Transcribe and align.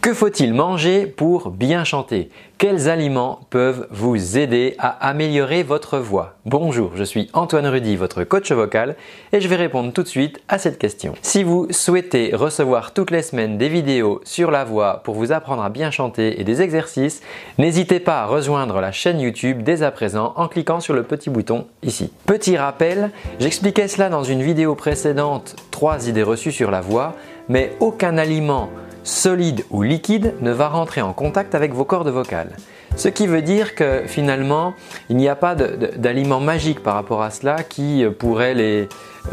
Que 0.00 0.14
faut-il 0.14 0.54
manger 0.54 1.06
pour 1.06 1.50
bien 1.50 1.82
chanter? 1.82 2.30
Quels 2.56 2.88
aliments 2.88 3.40
peuvent 3.50 3.88
vous 3.90 4.38
aider 4.38 4.76
à 4.78 4.90
améliorer 5.08 5.64
votre 5.64 5.98
voix? 5.98 6.34
Bonjour, 6.46 6.92
je 6.94 7.02
suis 7.02 7.28
Antoine 7.32 7.66
Rudy, 7.66 7.96
votre 7.96 8.22
coach 8.22 8.52
vocal, 8.52 8.94
et 9.32 9.40
je 9.40 9.48
vais 9.48 9.56
répondre 9.56 9.92
tout 9.92 10.04
de 10.04 10.08
suite 10.08 10.40
à 10.46 10.58
cette 10.58 10.78
question. 10.78 11.14
Si 11.22 11.42
vous 11.42 11.66
souhaitez 11.70 12.30
recevoir 12.32 12.94
toutes 12.94 13.10
les 13.10 13.22
semaines 13.22 13.58
des 13.58 13.68
vidéos 13.68 14.20
sur 14.22 14.52
la 14.52 14.64
voix 14.64 15.02
pour 15.02 15.16
vous 15.16 15.32
apprendre 15.32 15.64
à 15.64 15.68
bien 15.68 15.90
chanter 15.90 16.40
et 16.40 16.44
des 16.44 16.62
exercices, 16.62 17.20
n'hésitez 17.58 17.98
pas 17.98 18.22
à 18.22 18.26
rejoindre 18.26 18.80
la 18.80 18.92
chaîne 18.92 19.18
YouTube 19.18 19.64
dès 19.64 19.82
à 19.82 19.90
présent 19.90 20.32
en 20.36 20.46
cliquant 20.46 20.78
sur 20.78 20.94
le 20.94 21.02
petit 21.02 21.28
bouton 21.28 21.66
ici. 21.82 22.12
Petit 22.24 22.56
rappel, 22.56 23.10
j'expliquais 23.40 23.88
cela 23.88 24.10
dans 24.10 24.22
une 24.22 24.44
vidéo 24.44 24.76
précédente, 24.76 25.56
3 25.72 26.08
idées 26.08 26.22
reçues 26.22 26.52
sur 26.52 26.70
la 26.70 26.82
voix, 26.82 27.16
mais 27.48 27.72
aucun 27.80 28.16
aliment 28.16 28.70
solide 29.04 29.64
ou 29.70 29.82
liquide 29.82 30.34
ne 30.40 30.50
va 30.50 30.68
rentrer 30.68 31.02
en 31.02 31.12
contact 31.12 31.54
avec 31.54 31.72
vos 31.72 31.84
cordes 31.84 32.08
vocales. 32.08 32.56
Ce 32.96 33.08
qui 33.08 33.28
veut 33.28 33.42
dire 33.42 33.76
que 33.76 34.02
finalement, 34.06 34.74
il 35.08 35.16
n'y 35.16 35.28
a 35.28 35.36
pas 35.36 35.54
d'aliment 35.54 36.40
magique 36.40 36.82
par 36.82 36.94
rapport 36.94 37.22
à 37.22 37.30
cela 37.30 37.62
qui 37.62 38.02
euh, 38.02 38.10
pourrait 38.10 38.54
euh, 38.56 38.86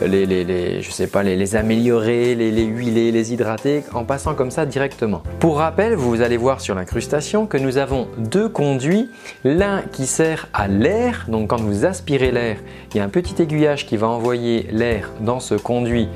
les, 0.04 1.56
améliorer, 1.56 2.36
les, 2.36 2.64
huiler, 2.64 3.12
les 3.12 3.34
hydrater 3.34 3.84
en 3.94 4.04
passant 4.04 4.36
comme 4.36 4.52
ça 4.52 4.68
directement. 4.68 5.24
Pour 5.40 5.58
rappel, 5.58 5.96
vous 5.96 6.22
allez 6.22 6.38
voir 6.38 6.62
sur 6.62 6.76
l'incrustation 6.76 7.48
que 7.48 7.58
nous 7.58 7.78
avons 7.78 8.08
deux 8.20 8.50
conduits, 8.50 9.10
l'un 9.44 9.82
qui 9.92 10.06
sert 10.06 10.48
à 10.54 10.68
l'air, 10.68 11.26
donc 11.28 11.50
quand 11.50 11.62
vous 11.62 11.86
aspirez 11.86 12.32
l'air, 12.32 12.58
il 12.94 12.98
y 12.98 13.00
a 13.00 13.04
un 13.04 13.10
petit 13.10 13.42
aiguillage 13.42 13.88
qui 13.88 13.98
va 13.98 14.08
envoyer 14.08 14.68
l'air 14.72 15.10
dans 15.22 15.40
ce 15.40 15.56
conduit 15.56 16.08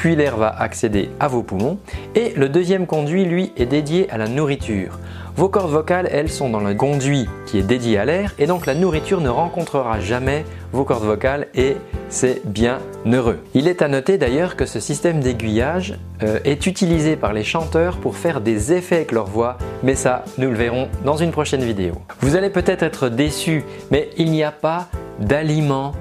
puis 0.00 0.16
l'air 0.16 0.38
va 0.38 0.48
accéder 0.48 1.10
à 1.20 1.28
vos 1.28 1.42
poumons. 1.42 1.78
Et 2.14 2.32
le 2.34 2.48
deuxième 2.48 2.86
conduit, 2.86 3.26
lui, 3.26 3.52
est 3.58 3.66
dédié 3.66 4.08
à 4.10 4.16
la 4.16 4.28
nourriture. 4.28 4.98
Vos 5.36 5.50
cordes 5.50 5.70
vocales, 5.70 6.08
elles, 6.10 6.30
sont 6.30 6.48
dans 6.48 6.60
le 6.60 6.74
conduit 6.74 7.28
qui 7.44 7.58
est 7.58 7.62
dédié 7.62 7.98
à 7.98 8.06
l'air 8.06 8.32
et 8.38 8.46
donc 8.46 8.64
la 8.64 8.74
nourriture 8.74 9.20
ne 9.20 9.28
rencontrera 9.28 10.00
jamais 10.00 10.46
vos 10.72 10.84
cordes 10.84 11.04
vocales 11.04 11.48
et 11.54 11.76
c'est 12.08 12.40
bien 12.46 12.78
heureux. 13.04 13.40
Il 13.52 13.68
est 13.68 13.82
à 13.82 13.88
noter 13.88 14.16
d'ailleurs 14.16 14.56
que 14.56 14.64
ce 14.64 14.80
système 14.80 15.20
d'aiguillage 15.20 15.98
euh, 16.22 16.38
est 16.46 16.66
utilisé 16.66 17.16
par 17.16 17.34
les 17.34 17.44
chanteurs 17.44 17.98
pour 17.98 18.16
faire 18.16 18.40
des 18.40 18.72
effets 18.72 18.96
avec 18.96 19.12
leur 19.12 19.26
voix, 19.26 19.58
mais 19.82 19.96
ça, 19.96 20.24
nous 20.38 20.48
le 20.48 20.56
verrons 20.56 20.88
dans 21.04 21.18
une 21.18 21.30
prochaine 21.30 21.62
vidéo. 21.62 21.92
Vous 22.20 22.36
allez 22.36 22.50
peut-être 22.50 22.82
être 22.82 23.10
déçu, 23.10 23.64
mais 23.90 24.08
il 24.16 24.30
n'y 24.30 24.44
a 24.44 24.52
pas 24.52 24.88
d'aliment 25.18 25.92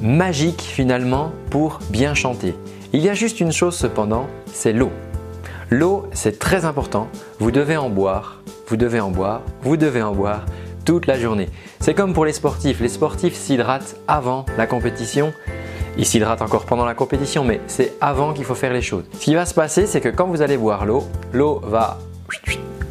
magique 0.00 0.60
finalement 0.60 1.30
pour 1.50 1.78
bien 1.90 2.14
chanter. 2.14 2.54
Il 2.94 3.00
y 3.00 3.08
a 3.08 3.14
juste 3.14 3.40
une 3.40 3.50
chose 3.50 3.74
cependant, 3.74 4.28
c'est 4.46 4.72
l'eau. 4.72 4.92
L'eau, 5.68 6.06
c'est 6.12 6.38
très 6.38 6.64
important. 6.64 7.08
Vous 7.40 7.50
devez 7.50 7.76
en 7.76 7.90
boire, 7.90 8.40
vous 8.68 8.76
devez 8.76 9.00
en 9.00 9.10
boire, 9.10 9.42
vous 9.62 9.76
devez 9.76 10.00
en 10.00 10.14
boire 10.14 10.46
toute 10.84 11.08
la 11.08 11.18
journée. 11.18 11.48
C'est 11.80 11.94
comme 11.94 12.12
pour 12.12 12.24
les 12.24 12.32
sportifs. 12.32 12.78
Les 12.78 12.88
sportifs 12.88 13.34
s'hydratent 13.34 13.96
avant 14.06 14.46
la 14.56 14.68
compétition. 14.68 15.32
Ils 15.98 16.06
s'hydratent 16.06 16.42
encore 16.42 16.66
pendant 16.66 16.84
la 16.84 16.94
compétition, 16.94 17.42
mais 17.42 17.60
c'est 17.66 17.94
avant 18.00 18.32
qu'il 18.32 18.44
faut 18.44 18.54
faire 18.54 18.72
les 18.72 18.80
choses. 18.80 19.02
Ce 19.14 19.24
qui 19.24 19.34
va 19.34 19.44
se 19.44 19.54
passer, 19.54 19.86
c'est 19.86 20.00
que 20.00 20.08
quand 20.08 20.28
vous 20.28 20.40
allez 20.40 20.56
boire 20.56 20.84
l'eau, 20.86 21.02
l'eau 21.32 21.60
va 21.64 21.98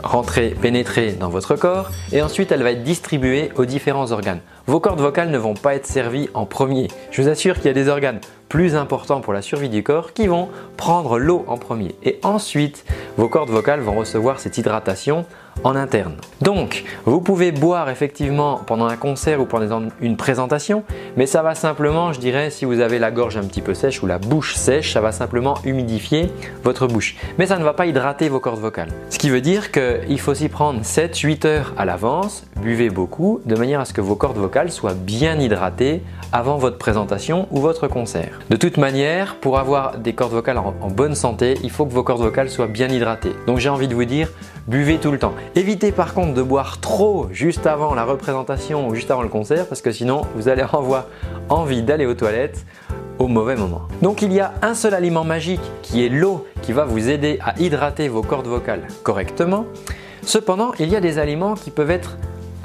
rentrer, 0.04 0.50
pénétrer 0.50 1.14
dans 1.14 1.30
votre 1.30 1.56
corps 1.56 1.90
et 2.12 2.22
ensuite 2.22 2.52
elle 2.52 2.62
va 2.62 2.72
être 2.72 2.84
distribuée 2.84 3.52
aux 3.56 3.66
différents 3.66 4.12
organes. 4.12 4.40
Vos 4.68 4.80
cordes 4.80 5.00
vocales 5.00 5.30
ne 5.30 5.38
vont 5.38 5.56
pas 5.56 5.76
être 5.76 5.88
servies 5.88 6.30
en 6.34 6.46
premier. 6.46 6.88
Je 7.12 7.22
vous 7.22 7.30
assure 7.30 7.56
qu'il 7.56 7.66
y 7.66 7.70
a 7.70 7.74
des 7.74 7.90
organes 7.90 8.20
plus 8.50 8.76
importants 8.76 9.22
pour 9.22 9.34
la 9.34 9.42
survie 9.42 9.70
du 9.70 9.82
corps 9.82 10.14
qui 10.14 10.28
vont 10.28 10.50
prendre 10.78 11.18
l'eau 11.18 11.44
en 11.48 11.58
premier. 11.58 11.96
Et 12.04 12.20
ensuite, 12.24 12.86
vos 13.18 13.28
cordes 13.28 13.50
vocales 13.50 13.80
vont 13.80 13.96
recevoir 13.96 14.40
cette 14.40 14.58
hydratation 14.58 15.26
en 15.64 15.76
interne. 15.76 16.14
Donc, 16.42 16.84
vous 17.06 17.22
pouvez 17.22 17.52
boire 17.52 17.90
effectivement 17.90 18.62
pendant 18.66 18.86
un 18.86 18.98
concert 18.98 19.40
ou 19.40 19.46
pendant 19.46 19.84
une 20.02 20.18
présentation, 20.18 20.84
mais 21.16 21.26
ça 21.26 21.42
va 21.42 21.56
simplement, 21.56 22.12
je 22.12 22.20
dirais, 22.20 22.50
si 22.50 22.66
vous 22.66 22.80
avez 22.80 23.00
la 23.00 23.12
gorge 23.12 23.38
un 23.38 23.44
petit 23.44 23.62
peu 23.62 23.74
sèche 23.74 24.04
ou 24.04 24.08
la 24.08 24.18
bouche 24.18 24.56
sèche, 24.56 24.94
ça 24.94 25.02
va 25.02 25.12
simplement 25.12 25.56
humidifier 25.64 26.32
votre 26.64 26.88
bouche. 26.88 27.16
Mais 27.38 27.46
ça 27.46 27.58
ne 27.58 27.64
va 27.64 27.74
pas 27.74 27.86
hydrater 27.86 28.30
vos 28.30 28.40
cordes 28.40 28.60
vocales. 28.60 28.90
Ce 29.10 29.18
qui 29.18 29.30
veut 29.30 29.42
dire 29.42 29.72
qu'il 29.72 30.20
faut 30.20 30.34
s'y 30.34 30.50
prendre 30.50 30.82
7-8 30.82 31.48
heures 31.48 31.74
à 31.78 31.86
l'avance, 31.86 32.46
buvez 32.62 32.90
beaucoup, 32.90 33.42
de 33.46 33.56
manière 33.56 33.80
à 33.80 33.86
ce 33.86 33.94
que 33.94 34.02
vos 34.02 34.16
cordes 34.16 34.38
vocales 34.38 34.72
soient 34.72 34.96
bien 34.96 35.40
hydratées 35.40 36.02
avant 36.32 36.58
votre 36.58 36.78
présentation 36.78 37.48
ou 37.52 37.60
votre 37.60 37.88
concert. 37.88 38.40
De 38.50 38.56
toute 38.56 38.78
manière, 38.78 39.36
pour 39.36 39.60
avoir 39.60 39.98
des 39.98 40.14
cordes 40.14 40.34
vocales 40.34 40.58
en, 40.58 40.74
en 40.82 40.90
bonne 40.90 41.16
santé, 41.16 41.56
il 41.64 41.70
faut 41.70 41.86
que 41.86 41.94
vos 41.94 42.04
cordes 42.04 42.22
vocales 42.22 42.50
soient 42.50 42.68
bien 42.68 42.90
hydratées. 42.90 43.34
Donc 43.48 43.60
j'ai 43.60 43.70
envie 43.70 43.88
de 43.88 43.96
vous 43.96 44.06
dire, 44.06 44.30
buvez 44.68 44.98
tout 44.98 45.12
le 45.12 45.20
temps. 45.20 45.34
Évitez 45.56 45.92
par 45.92 46.14
contre 46.14 46.34
de 46.34 46.42
boire 46.42 46.80
trop 46.80 47.28
juste 47.32 47.68
avant 47.68 47.94
la 47.94 48.06
représentation 48.06 48.88
ou 48.88 48.96
juste 48.96 49.12
avant 49.12 49.22
le 49.22 49.30
concert 49.30 49.68
parce 49.68 49.82
que 49.82 49.92
sinon 49.92 50.22
vous 50.36 50.48
allez 50.48 50.62
avoir 50.62 51.06
envie 51.50 51.84
d'aller 51.84 52.06
aux 52.06 52.14
toilettes 52.14 52.66
au 53.20 53.28
mauvais 53.28 53.56
moment. 53.56 53.84
Donc 54.02 54.22
il 54.22 54.34
y 54.34 54.40
a 54.40 54.54
un 54.62 54.74
seul 54.74 54.94
aliment 54.94 55.24
magique 55.24 55.62
qui 55.82 56.06
est 56.06 56.10
l'eau 56.10 56.46
qui 56.62 56.72
va 56.72 56.86
vous 56.86 57.10
aider 57.10 57.40
à 57.44 57.60
hydrater 57.60 58.08
vos 58.08 58.22
cordes 58.22 58.48
vocales 58.48 58.88
correctement. 59.04 59.66
Cependant, 60.26 60.72
il 60.80 60.88
y 60.90 60.96
a 60.96 61.02
des 61.02 61.20
aliments 61.20 61.56
qui 61.56 61.70
peuvent 61.70 61.92
être 61.92 62.18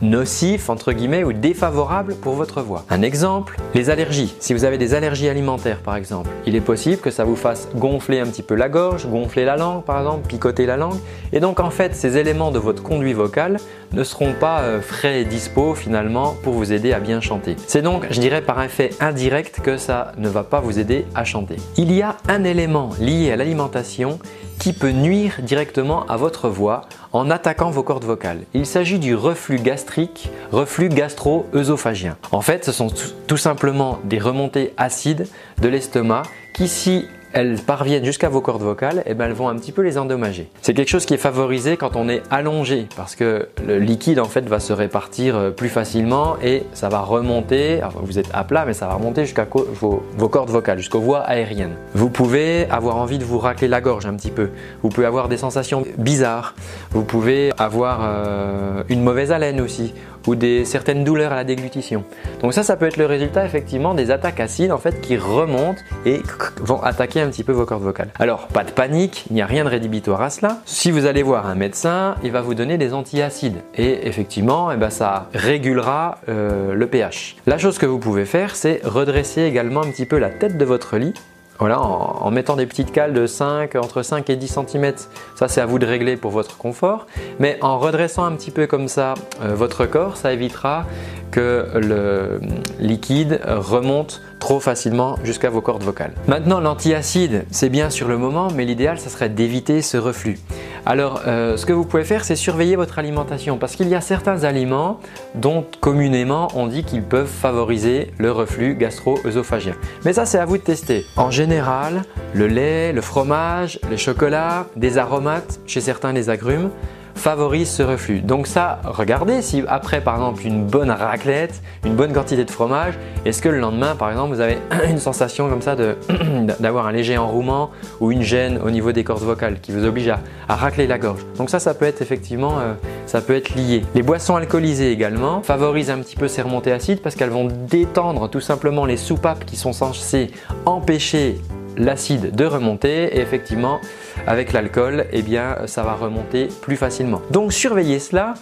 nocif 0.03 0.71
entre 0.71 0.93
guillemets 0.93 1.25
ou 1.25 1.33
défavorable 1.33 2.15
pour 2.15 2.35
votre 2.35 2.63
voix. 2.63 2.85
Un 2.91 3.03
exemple, 3.03 3.57
les 3.75 3.91
allergies. 3.91 4.35
Si 4.41 4.55
vous 4.55 4.65
avez 4.65 4.79
des 4.79 4.95
allergies 4.95 5.29
alimentaires 5.29 5.79
par 5.79 5.97
exemple, 5.97 6.31
il 6.47 6.57
est 6.57 6.61
possible 6.61 6.99
que 6.99 7.11
ça 7.11 7.25
vous 7.25 7.37
fasse 7.37 7.69
gonfler 7.75 8.21
un 8.21 8.27
petit 8.27 8.43
peu 8.43 8.55
la 8.55 8.69
gorge, 8.69 9.07
gonfler 9.07 9.45
la 9.45 9.57
langue 9.57 9.85
par 9.85 9.99
exemple, 9.99 10.29
picoter 10.29 10.67
la 10.67 10.77
langue. 10.77 10.99
Et 11.33 11.41
donc 11.41 11.61
en 11.61 11.71
fait, 11.71 11.95
ces 11.95 12.17
éléments 12.17 12.51
de 12.51 12.59
votre 12.59 12.83
conduit 12.83 13.13
vocal 13.13 13.59
ne 13.93 14.05
seront 14.05 14.35
pas 14.35 14.61
euh, 14.61 14.81
frais 14.81 15.23
et 15.23 15.25
dispo 15.25 15.75
finalement 15.75 16.35
pour 16.43 16.55
vous 16.55 16.73
aider 16.73 16.93
à 16.93 17.01
bien 17.01 17.21
chanter. 17.21 17.57
C'est 17.67 17.83
donc, 17.83 18.07
je 18.11 18.21
dirais 18.21 18.43
par 18.43 18.63
effet 18.63 18.91
indirect 19.01 19.61
que 19.61 19.77
ça 19.77 20.13
ne 20.19 20.29
va 20.29 20.45
pas 20.45 20.61
vous 20.61 20.79
aider 20.79 21.07
à 21.15 21.25
chanter. 21.25 21.57
Il 21.77 21.93
y 21.93 22.03
a 22.03 22.17
un 22.29 22.45
élément 22.45 22.91
lié 23.01 23.33
à 23.33 23.37
l'alimentation 23.37 24.19
qui 24.59 24.73
peut 24.73 24.91
nuire 24.91 25.37
directement 25.41 26.05
à 26.07 26.17
votre 26.17 26.49
voix 26.49 26.89
en 27.13 27.31
attaquant 27.31 27.71
vos 27.71 27.83
cordes 27.83 28.05
vocales. 28.05 28.43
Il 28.55 28.67
s'agit 28.67 28.99
du 28.99 29.15
reflux 29.15 29.59
gastrique, 29.59 30.31
reflux 30.53 30.89
gastro-œsophagien. 30.89 32.17
En 32.33 32.41
fait, 32.41 32.65
ce 32.65 32.73
sont 32.73 32.93
tout 33.27 33.37
simplement 33.37 33.99
des 34.05 34.19
remontées 34.19 34.75
acides 34.77 35.29
de 35.61 35.69
l'estomac 35.69 36.23
qui, 36.55 36.69
si 36.69 37.07
elles 37.33 37.57
parviennent 37.57 38.05
jusqu'à 38.05 38.29
vos 38.29 38.41
cordes 38.41 38.63
vocales, 38.63 38.99
et 38.99 39.11
eh 39.11 39.15
ben 39.15 39.27
elles 39.27 39.33
vont 39.33 39.49
un 39.49 39.57
petit 39.57 39.73
peu 39.73 39.83
les 39.83 39.99
endommager. 39.99 40.49
C'est 40.63 40.75
quelque 40.75 40.89
chose 40.89 41.07
qui 41.07 41.15
est 41.15 41.19
favorisé 41.19 41.77
quand 41.77 41.97
on 41.97 42.09
est 42.09 42.23
allongé 42.31 42.87
parce 42.97 43.15
que 43.15 43.49
le 43.67 43.79
liquide 43.79 44.19
en 44.21 44.25
fait 44.25 44.47
va 44.47 44.61
se 44.61 44.73
répartir 44.73 45.37
euh, 45.37 45.51
plus 45.51 45.69
facilement 45.69 46.37
et 46.43 46.65
ça 46.73 46.89
va 46.89 47.01
remonter. 47.01 47.81
vous 48.03 48.19
êtes 48.19 48.31
à 48.33 48.45
plat, 48.45 48.65
mais 48.67 48.75
ça 48.75 48.87
va 48.87 48.95
remonter 48.95 49.25
jusqu'à 49.25 49.47
vos, 49.51 50.29
cordes 50.29 50.51
vocales, 50.51 50.79
jusqu'aux 50.79 51.01
voies 51.01 51.21
aériennes. 51.21 51.77
Vous 51.95 52.11
pouvez 52.11 52.67
avoir 52.71 52.97
envie 52.97 53.19
de 53.19 53.25
vous 53.25 53.39
racler 53.39 53.69
la 53.69 53.81
gorge 53.81 54.07
un 54.07 54.15
petit 54.15 54.31
peu. 54.31 54.51
Vous 54.83 54.89
pouvez 54.89 55.07
avoir 55.07 55.29
des 55.29 55.37
sensations 55.37 55.85
bizarres. 55.97 56.55
Vous 56.91 57.05
pouvez 57.05 57.53
avoir 57.59 58.01
euh, 58.03 58.83
une 58.89 59.03
mauvaise 59.03 59.33
haleine 59.33 59.61
aussi 59.61 59.93
ou 60.27 60.35
des 60.35 60.65
certaines 60.65 61.05
douleurs 61.05 61.33
à 61.33 61.37
la 61.37 61.45
déglutition. 61.45 62.05
Donc 62.43 62.55
ça, 62.55 62.63
ça 62.63 62.77
peut 62.77 62.87
être 62.87 62.97
le 62.97 63.07
résultat 63.07 63.45
effectivement 63.45 63.95
des 63.95 64.11
attaques 64.11 64.41
acides 64.41 64.73
en 64.73 64.79
fait 64.79 65.01
qui 65.01 65.17
remontent 65.17 65.81
et 66.07 66.21
vont 66.61 66.83
attaquer 66.83 67.21
un 67.21 67.29
petit 67.29 67.45
peu 67.45 67.53
vos 67.53 67.65
cordes 67.65 67.83
vocales. 67.83 68.11
Alors 68.19 68.49
pas 68.49 68.65
de 68.65 68.71
panique, 68.71 69.27
il 69.31 69.35
n'y 69.35 69.43
a 69.43 69.47
rien 69.47 69.65
de 69.65 69.69
rédhibitoire 69.69 70.23
à 70.23 70.31
cela. 70.31 70.59
Si 70.65 70.91
vous 70.91 71.07
allez 71.07 71.23
voir 71.23 71.47
un 71.47 71.55
médecin, 71.55 72.17
il 72.23 72.33
va 72.33 72.41
vous 72.41 72.55
donner 72.55 72.79
des 72.79 72.95
antiacides 72.95 73.59
et 73.75 74.07
effectivement, 74.07 74.71
eh 74.73 74.77
ben, 74.77 74.91
ça 74.91 75.29
régulera 75.35 76.19
euh, 76.29 76.75
le 76.75 76.87
pH. 76.87 77.37
La 77.47 77.59
chose 77.59 77.79
que 77.79 77.87
vous 77.87 77.99
pouvez 77.99 78.25
faire, 78.25 78.57
c'est 78.57 78.81
redresser 78.85 79.43
également 79.43 79.83
un 79.83 79.91
petit 79.91 80.07
peu 80.07 80.19
la 80.19 80.31
tête 80.31 80.59
de 80.59 80.65
votre 80.65 80.97
lit 80.97 81.15
voilà, 81.59 81.81
en, 81.81 82.31
mettant 82.31 82.57
des 82.57 82.67
petites 82.67 82.93
cales 82.93 83.13
de 83.13 83.27
5, 83.27 83.75
entre 83.77 84.03
5 84.03 84.31
et 84.31 84.37
10 84.37 84.61
cm, 84.69 84.93
ça 85.35 85.49
c'est 85.49 85.61
à 85.61 85.67
vous 85.67 85.79
de 85.79 85.87
régler 85.87 86.17
pour 86.17 86.31
votre 86.31 86.57
confort, 86.57 87.07
mais 87.39 87.59
en 87.63 87.79
redressant 87.79 88.25
un 88.25 88.33
petit 88.33 88.51
peu 88.51 88.67
comme 88.67 88.87
ça 88.87 89.15
euh, 89.43 89.55
votre 89.55 89.87
corps, 89.87 90.17
ça 90.17 90.33
évitera 90.33 90.87
que 91.31 91.67
le 91.75 92.41
liquide 92.79 93.41
remonte 93.47 94.23
trop 94.39 94.61
facilement 94.61 95.17
jusqu'à 95.25 95.51
vos 95.51 95.61
cordes 95.61 95.83
vocales. 95.83 96.13
Maintenant, 96.27 96.61
l'antiacide, 96.61 97.45
c'est 97.51 97.69
bien 97.69 97.91
sur 97.91 98.09
le 98.09 98.17
moment, 98.17 98.49
mais 98.55 98.65
l'idéal, 98.65 98.99
ça 98.99 99.11
serait 99.11 99.29
d'éviter 99.29 99.83
ce 99.83 99.97
reflux. 99.97 100.39
Alors, 100.87 101.23
euh, 101.27 101.57
ce 101.57 101.67
que 101.67 101.73
vous 101.73 101.85
pouvez 101.85 102.05
faire, 102.05 102.25
c'est 102.25 102.37
surveiller 102.37 102.77
votre 102.77 102.99
alimentation 102.99 103.59
parce 103.59 103.77
qu'il 103.77 103.89
y 103.89 103.95
a 103.95 104.01
certains 104.01 104.45
aliments 104.45 105.01
dont 105.35 105.67
communément 105.81 106.49
on 106.55 106.67
dit 106.67 106.85
qu'ils 106.85 107.03
peuvent 107.03 107.27
favoriser 107.27 108.13
le 108.19 108.33
reflux 108.33 108.75
gastro-œsophagien. 108.75 109.75
Mais 110.05 110.13
ça, 110.13 110.25
c'est 110.25 110.39
à 110.39 110.45
vous 110.45 110.57
de 110.57 110.63
tester. 110.63 111.05
En 111.17 111.31
général, 111.31 112.03
le 112.33 112.47
lait, 112.47 112.93
le 112.93 113.01
fromage, 113.01 113.81
les 113.91 113.97
chocolats, 113.97 114.67
des 114.77 114.99
aromates, 114.99 115.61
chez 115.67 115.81
certains 115.81 116.13
les 116.13 116.31
agrumes, 116.31 116.71
favorise 117.19 117.69
ce 117.69 117.83
reflux. 117.83 118.21
Donc 118.21 118.47
ça, 118.47 118.81
regardez 118.85 119.43
si 119.43 119.63
après 119.69 120.01
par 120.01 120.15
exemple 120.15 120.47
une 120.47 120.65
bonne 120.65 120.91
raclette, 120.91 121.61
une 121.85 121.95
bonne 121.95 122.13
quantité 122.13 122.45
de 122.45 122.51
fromage, 122.51 122.95
est-ce 123.25 123.43
que 123.43 123.49
le 123.49 123.59
lendemain 123.59 123.95
par 123.95 124.11
exemple 124.11 124.35
vous 124.35 124.41
avez 124.41 124.59
une 124.89 124.99
sensation 124.99 125.49
comme 125.49 125.61
ça 125.61 125.77
d'avoir 126.61 126.87
un 126.87 126.93
léger 126.93 127.19
enrouement 127.19 127.71
ou 128.01 128.13
une 128.13 128.23
gêne 128.23 128.59
au 128.65 128.71
niveau 128.71 128.93
des 128.93 129.05
cordes 129.05 129.23
vocales 129.23 129.61
qui 129.61 129.73
vous 129.73 129.85
oblige 129.85 130.09
à, 130.09 130.21
racler 130.49 130.87
la 130.87 130.99
gorge. 130.99 131.25
Donc 131.37 131.51
ça, 131.51 131.59
ça 131.59 131.75
peut 131.75 131.85
être 131.85 132.03
effectivement, 132.03 132.59
euh, 132.59 132.75
ça 133.07 133.21
peut 133.21 133.35
être 133.35 133.55
lié. 133.55 133.85
Les 133.95 134.03
boissons 134.03 134.37
alcoolisées 134.37 134.93
également 134.93 135.43
favorisent 135.43 135.91
un 135.91 135.99
petit 135.99 136.17
peu 136.17 136.29
ces 136.29 136.43
remontées 136.43 136.73
acides 136.73 137.01
parce 137.01 137.17
qu'elles 137.17 137.31
vont 137.31 137.49
détendre 137.69 138.31
tout 138.31 138.41
simplement 138.41 138.87
les 138.87 138.97
soupapes 138.97 139.45
qui 139.45 139.57
sont 139.57 139.73
censées 139.73 140.31
empêcher 140.65 141.39
l'acide 141.77 142.35
de 142.35 142.45
remonter 142.45 143.17
et 143.17 143.21
effectivement 143.21 143.81
avec 144.27 144.53
l'alcool 144.53 145.07
eh 145.13 145.23
bien 145.23 145.57
ça 145.67 145.83
va 145.83 145.95
remonter 145.95 146.49
plus 146.61 146.77
facilement. 146.77 147.23
Donc 147.31 147.53
surveillez 147.53 147.99
cela, 147.99 148.35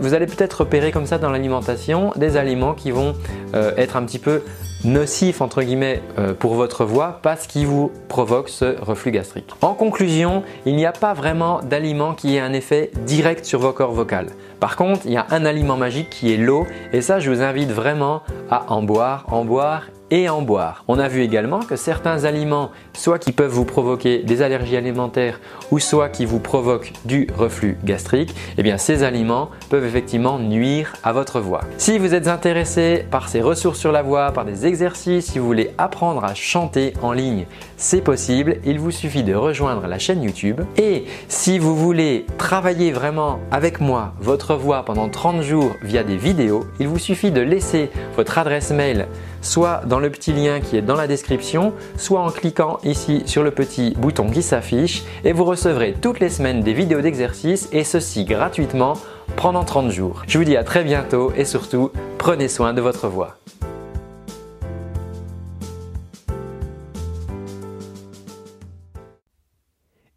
vous 0.00 0.14
allez 0.14 0.26
peut-être 0.26 0.60
repérer 0.60 0.92
comme 0.92 1.06
ça 1.06 1.18
dans 1.18 1.30
l'alimentation 1.30 2.12
des 2.16 2.36
aliments 2.36 2.74
qui 2.74 2.90
vont 2.90 3.14
euh, 3.54 3.72
être 3.76 3.96
un 3.96 4.04
petit 4.04 4.18
peu 4.18 4.42
nocifs 4.84 5.40
entre 5.40 5.62
guillemets 5.62 6.02
euh, 6.18 6.32
pour 6.32 6.54
votre 6.54 6.84
voix 6.84 7.20
parce 7.22 7.46
qu'ils 7.46 7.66
vous 7.66 7.92
provoquent 8.08 8.48
ce 8.48 8.80
reflux 8.80 9.10
gastrique. 9.10 9.50
En 9.60 9.74
conclusion, 9.74 10.42
il 10.66 10.76
n'y 10.76 10.86
a 10.86 10.92
pas 10.92 11.12
vraiment 11.12 11.60
d'aliment 11.60 12.14
qui 12.14 12.36
ait 12.36 12.40
un 12.40 12.52
effet 12.52 12.90
direct 13.04 13.44
sur 13.44 13.60
vos 13.60 13.72
corps 13.72 13.92
vocales. 13.92 14.28
Par 14.58 14.76
contre, 14.76 15.02
il 15.04 15.12
y 15.12 15.16
a 15.16 15.26
un 15.30 15.44
aliment 15.44 15.76
magique 15.76 16.10
qui 16.10 16.32
est 16.32 16.36
l'eau 16.36 16.66
et 16.92 17.00
ça 17.00 17.18
je 17.18 17.30
vous 17.30 17.42
invite 17.42 17.70
vraiment 17.70 18.22
à 18.50 18.72
en 18.72 18.82
boire, 18.82 19.24
en 19.28 19.44
boire 19.44 19.84
et 20.10 20.28
en 20.28 20.42
boire. 20.42 20.84
On 20.88 20.98
a 20.98 21.08
vu 21.08 21.22
également 21.22 21.60
que 21.60 21.76
certains 21.76 22.24
aliments, 22.24 22.70
soit 22.92 23.18
qui 23.18 23.32
peuvent 23.32 23.50
vous 23.50 23.64
provoquer 23.64 24.18
des 24.24 24.42
allergies 24.42 24.76
alimentaires 24.76 25.40
ou 25.70 25.78
soit 25.78 26.08
qui 26.08 26.24
vous 26.24 26.40
provoquent 26.40 26.92
du 27.04 27.28
reflux 27.36 27.78
gastrique, 27.84 28.34
eh 28.58 28.62
bien 28.62 28.76
ces 28.76 29.04
aliments 29.04 29.50
peuvent 29.68 29.84
effectivement 29.84 30.38
nuire 30.38 30.94
à 31.04 31.12
votre 31.12 31.40
voix. 31.40 31.60
Si 31.78 31.98
vous 31.98 32.14
êtes 32.14 32.28
intéressé 32.28 33.06
par 33.10 33.28
ces 33.28 33.40
ressources 33.40 33.78
sur 33.78 33.92
la 33.92 34.02
voix, 34.02 34.32
par 34.32 34.44
des 34.44 34.66
exercices, 34.66 35.26
si 35.26 35.38
vous 35.38 35.46
voulez 35.46 35.70
apprendre 35.78 36.24
à 36.24 36.34
chanter 36.34 36.92
en 37.02 37.12
ligne, 37.12 37.46
c'est 37.76 38.02
possible, 38.02 38.56
il 38.64 38.78
vous 38.78 38.90
suffit 38.90 39.22
de 39.22 39.34
rejoindre 39.34 39.86
la 39.86 39.98
chaîne 39.98 40.22
YouTube. 40.22 40.60
Et 40.76 41.04
si 41.28 41.58
vous 41.58 41.76
voulez 41.76 42.26
travailler 42.36 42.90
vraiment 42.90 43.38
avec 43.52 43.80
moi 43.80 44.12
votre 44.20 44.54
voix 44.54 44.84
pendant 44.84 45.08
30 45.08 45.42
jours 45.42 45.72
via 45.82 46.02
des 46.02 46.16
vidéos, 46.16 46.64
il 46.80 46.88
vous 46.88 46.98
suffit 46.98 47.30
de 47.30 47.40
laisser 47.40 47.90
votre 48.16 48.38
adresse 48.40 48.70
mail 48.70 49.06
soit 49.42 49.82
dans 49.86 50.00
le 50.00 50.10
petit 50.10 50.32
lien 50.32 50.60
qui 50.60 50.76
est 50.76 50.82
dans 50.82 50.96
la 50.96 51.06
description, 51.06 51.72
soit 51.96 52.20
en 52.20 52.30
cliquant 52.30 52.78
ici 52.84 53.22
sur 53.26 53.42
le 53.42 53.50
petit 53.50 53.94
bouton 53.96 54.30
qui 54.30 54.42
s'affiche 54.42 55.02
et 55.24 55.32
vous 55.32 55.44
recevrez 55.44 55.94
toutes 56.00 56.20
les 56.20 56.28
semaines 56.28 56.60
des 56.60 56.72
vidéos 56.72 57.00
d'exercice 57.00 57.68
et 57.72 57.84
ceci 57.84 58.24
gratuitement 58.24 58.94
pendant 59.36 59.64
30 59.64 59.90
jours. 59.90 60.22
Je 60.26 60.38
vous 60.38 60.44
dis 60.44 60.56
à 60.56 60.64
très 60.64 60.84
bientôt 60.84 61.32
et 61.36 61.44
surtout, 61.44 61.90
prenez 62.18 62.48
soin 62.48 62.74
de 62.74 62.80
votre 62.80 63.08
voix. 63.08 63.36